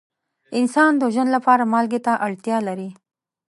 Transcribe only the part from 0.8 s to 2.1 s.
د ژوند لپاره مالګې